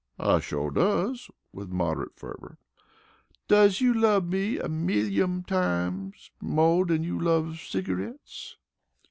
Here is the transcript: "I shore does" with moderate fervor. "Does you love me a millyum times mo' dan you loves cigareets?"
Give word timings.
"I 0.17 0.39
shore 0.39 0.71
does" 0.71 1.29
with 1.53 1.69
moderate 1.69 2.15
fervor. 2.15 2.57
"Does 3.47 3.81
you 3.81 3.93
love 3.93 4.25
me 4.25 4.57
a 4.57 4.67
millyum 4.67 5.45
times 5.45 6.31
mo' 6.41 6.83
dan 6.85 7.03
you 7.03 7.19
loves 7.19 7.59
cigareets?" 7.61 8.55